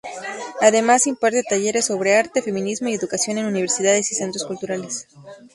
Además 0.61 1.05
imparte 1.05 1.43
talleres 1.47 1.85
sobre 1.85 2.15
arte, 2.17 2.41
feminismo 2.41 2.87
y 2.89 2.95
educación 2.95 3.37
en 3.37 3.45
Universidades 3.45 4.11
y 4.11 4.15
centros 4.15 4.47
culturales. 4.47 5.07